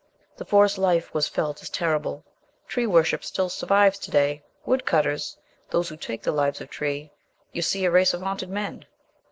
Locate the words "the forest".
0.37-0.79